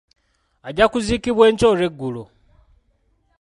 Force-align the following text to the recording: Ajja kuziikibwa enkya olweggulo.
Ajja 0.67 0.85
kuziikibwa 0.91 1.43
enkya 1.49 1.67
olweggulo. 1.71 2.23